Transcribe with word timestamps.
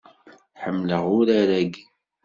Ḥemmleɣ 0.61 1.03
urar-agi. 1.17 1.83